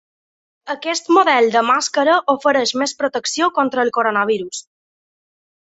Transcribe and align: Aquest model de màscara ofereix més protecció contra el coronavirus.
Aquest 0.73 1.11
model 1.17 1.49
de 1.57 1.61
màscara 1.67 2.17
ofereix 2.35 2.73
més 2.83 2.97
protecció 3.03 3.53
contra 3.59 3.85
el 3.87 3.95
coronavirus. 3.99 4.65